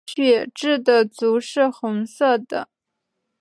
[0.07, 2.67] 血雉的足是红色的。